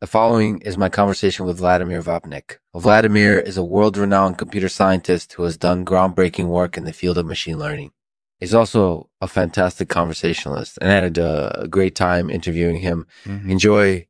[0.00, 2.56] The following is my conversation with Vladimir Vapnik.
[2.74, 7.18] Vladimir is a world renowned computer scientist who has done groundbreaking work in the field
[7.18, 7.90] of machine learning.
[8.38, 13.06] He's also a fantastic conversationalist and I had a, great time interviewing him.
[13.26, 13.50] Mm-hmm.
[13.50, 14.06] Enjoy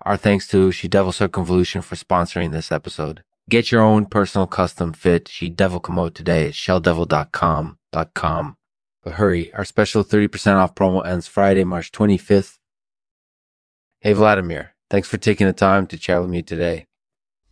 [0.00, 3.22] our thanks to She Devil Circumvolution for sponsoring this episode.
[3.50, 7.76] Get your own personal custom fit She Devil commode today at shelldevil.com.
[8.14, 8.56] .com.
[9.02, 12.58] But hurry, our special 30% off promo ends Friday, March 25th.
[14.00, 16.86] Hey, Vladimir, thanks for taking the time to chat with me today.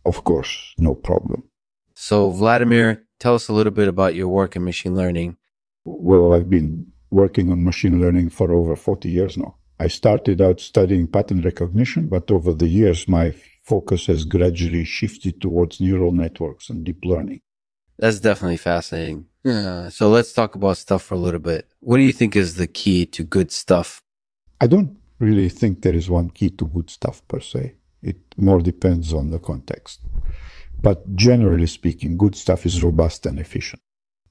[0.05, 1.43] Of course, no problem.
[1.93, 5.37] So, Vladimir, tell us a little bit about your work in machine learning.
[5.83, 9.55] Well, I've been working on machine learning for over 40 years now.
[9.79, 15.41] I started out studying pattern recognition, but over the years, my focus has gradually shifted
[15.41, 17.41] towards neural networks and deep learning.
[17.97, 19.25] That's definitely fascinating.
[19.43, 19.89] Yeah.
[19.89, 21.67] So let's talk about stuff for a little bit.
[21.79, 24.01] What do you think is the key to good stuff?
[24.59, 27.75] I don't really think there is one key to good stuff per se.
[28.01, 30.01] It more depends on the context.
[30.81, 33.81] But generally speaking, good stuff is robust and efficient.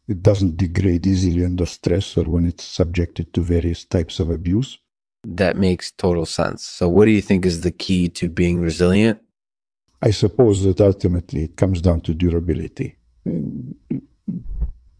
[0.06, 4.78] It doesn't degrade easily under stress or when it's subjected to various types of abuse.
[5.26, 6.64] That makes total sense.
[6.64, 9.20] So, what do you think is the key to being resilient?
[10.02, 12.98] I suppose that ultimately it comes down to durability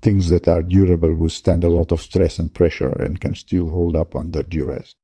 [0.05, 3.97] things that are durable withstand a lot of stress and pressure and can still hold
[3.97, 4.95] up under duress.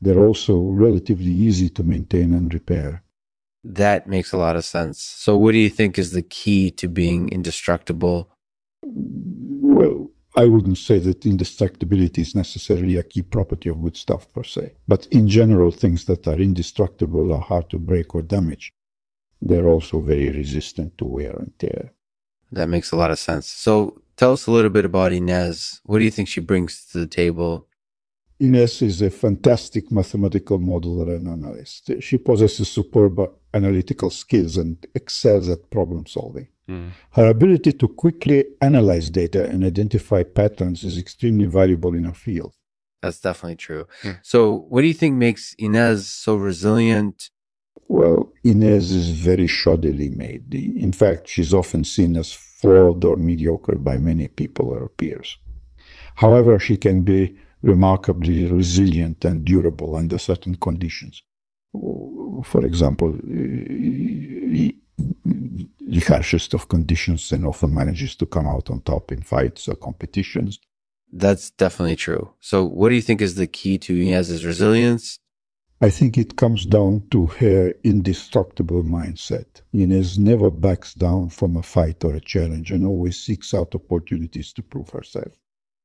[0.00, 3.02] They're also relatively easy to maintain and repair.
[3.62, 5.02] That makes a lot of sense.
[5.02, 8.30] So, what do you think is the key to being indestructible?
[8.82, 14.44] Well, I wouldn't say that indestructibility is necessarily a key property of good stuff per
[14.44, 14.72] se.
[14.88, 18.72] But in general, things that are indestructible are hard to break or damage.
[19.42, 21.92] They're also very resistant to wear and tear.
[22.52, 23.46] That makes a lot of sense.
[23.46, 25.80] So, Tell us a little bit about Inez.
[25.84, 27.66] What do you think she brings to the table?
[28.40, 31.90] Inez is a fantastic mathematical modeler and analyst.
[32.00, 33.20] She possesses superb
[33.52, 36.48] analytical skills and excels at problem solving.
[36.66, 36.90] Mm.
[37.10, 42.54] Her ability to quickly analyze data and identify patterns is extremely valuable in her field.
[43.02, 43.86] That's definitely true.
[44.02, 44.20] Mm.
[44.22, 47.30] So, what do you think makes Inez so resilient?
[47.88, 50.54] Well, Inez is very shoddily made.
[50.54, 55.38] In fact, she's often seen as flawed or mediocre by many people or peers.
[56.14, 61.22] However, she can be remarkably resilient and durable under certain conditions.
[61.72, 63.12] For example,
[65.90, 69.74] the harshest of conditions and often manages to come out on top in fights or
[69.74, 70.58] competitions.
[71.12, 72.34] That's definitely true.
[72.40, 75.18] So, what do you think is the key to Inez's resilience?
[75.82, 79.62] I think it comes down to her indestructible mindset.
[79.72, 84.52] Inez never backs down from a fight or a challenge and always seeks out opportunities
[84.52, 85.39] to prove herself.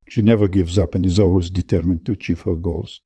[0.07, 3.01] She never gives up and is always determined to achieve her goals.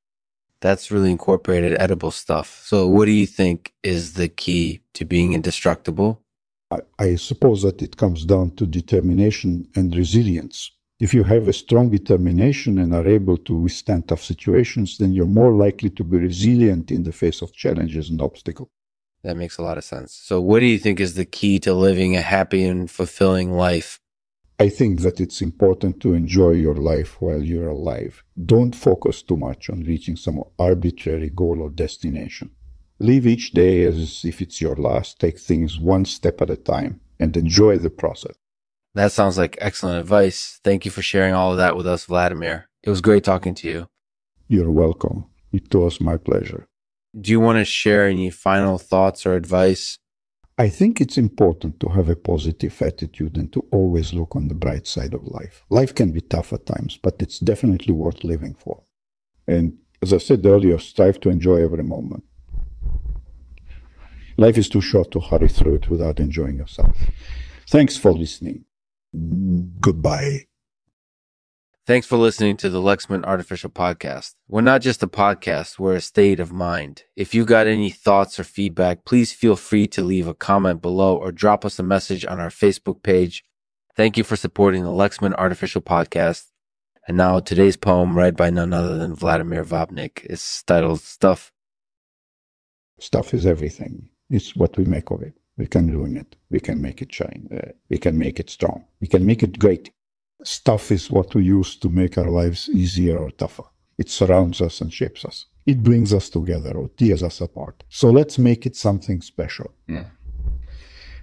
[0.60, 2.62] That's really incorporated edible stuff.
[2.64, 6.22] So, what do you think is the key to being indestructible?
[6.70, 10.70] I, I suppose that it comes down to determination and resilience.
[11.00, 15.24] If you have a strong determination and are able to withstand tough situations, then you're
[15.24, 18.68] more likely to be resilient in the face of challenges and obstacles.
[19.22, 20.12] That makes a lot of sense.
[20.12, 23.98] So, what do you think is the key to living a happy and fulfilling life?
[24.60, 28.22] I think that it's important to enjoy your life while you're alive.
[28.44, 32.50] Don't focus too much on reaching some arbitrary goal or destination.
[32.98, 35.18] Live each day as if it's your last.
[35.18, 38.34] Take things one step at a time and enjoy the process.
[38.94, 40.60] That sounds like excellent advice.
[40.62, 42.68] Thank you for sharing all of that with us, Vladimir.
[42.82, 43.88] It was great talking to you.
[44.46, 45.24] You're welcome.
[45.54, 46.68] It was my pleasure.
[47.18, 49.99] Do you want to share any final thoughts or advice?
[50.60, 54.54] I think it's important to have a positive attitude and to always look on the
[54.54, 55.64] bright side of life.
[55.70, 58.82] Life can be tough at times, but it's definitely worth living for.
[59.48, 62.24] And as I said earlier, strive to enjoy every moment.
[64.36, 66.94] Life is too short to hurry through it without enjoying yourself.
[67.66, 68.66] Thanks for listening.
[69.80, 70.49] Goodbye.
[71.86, 74.34] Thanks for listening to the Lexman Artificial Podcast.
[74.46, 77.04] We're not just a podcast, we're a state of mind.
[77.16, 81.16] If you got any thoughts or feedback, please feel free to leave a comment below
[81.16, 83.44] or drop us a message on our Facebook page.
[83.96, 86.48] Thank you for supporting the Lexman Artificial Podcast.
[87.08, 91.50] And now today's poem, read by none other than Vladimir Vapnik, is titled Stuff.
[93.00, 94.10] Stuff is everything.
[94.28, 95.32] It's what we make of it.
[95.56, 96.36] We can ruin it.
[96.50, 97.48] We can make it shine.
[97.50, 98.84] Uh, we can make it strong.
[99.00, 99.90] We can make it great.
[100.42, 103.64] Stuff is what we use to make our lives easier or tougher.
[103.98, 105.46] It surrounds us and shapes us.
[105.66, 107.84] It brings us together or tears us apart.
[107.88, 109.72] So let's make it something special.
[109.86, 110.06] Yeah.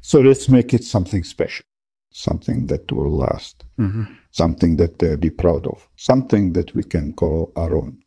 [0.02, 1.66] So let's make it something special,
[2.12, 4.04] something that will last, mm-hmm.
[4.32, 7.98] something that uh, be proud of, something that we can call our own.